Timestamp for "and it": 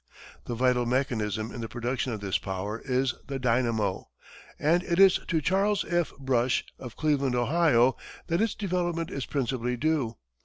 4.57-4.97